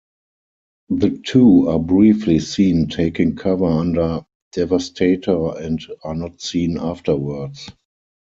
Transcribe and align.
The 0.89 1.11
two 1.23 1.69
are 1.69 1.77
briefly 1.77 2.39
seen 2.39 2.87
taking 2.87 3.35
cover 3.35 3.65
under 3.67 4.25
Devastator 4.51 5.55
and 5.59 5.79
are 6.03 6.15
not 6.15 6.41
seen 6.41 6.79
afterwards. 6.79 7.69